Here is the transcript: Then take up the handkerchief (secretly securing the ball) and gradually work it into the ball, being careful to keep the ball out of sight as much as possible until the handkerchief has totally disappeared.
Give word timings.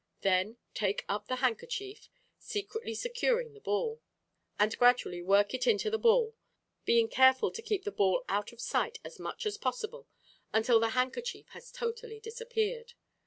Then 0.21 0.57
take 0.73 1.05
up 1.07 1.27
the 1.27 1.35
handkerchief 1.45 2.09
(secretly 2.39 2.95
securing 2.95 3.53
the 3.53 3.59
ball) 3.59 4.01
and 4.57 4.75
gradually 4.79 5.21
work 5.21 5.53
it 5.53 5.67
into 5.67 5.91
the 5.91 5.99
ball, 5.99 6.33
being 6.85 7.07
careful 7.07 7.51
to 7.51 7.61
keep 7.61 7.83
the 7.83 7.91
ball 7.91 8.25
out 8.27 8.51
of 8.51 8.59
sight 8.59 8.97
as 9.03 9.19
much 9.19 9.45
as 9.45 9.57
possible 9.59 10.07
until 10.51 10.79
the 10.79 10.89
handkerchief 10.97 11.49
has 11.49 11.71
totally 11.71 12.19
disappeared. 12.19 12.93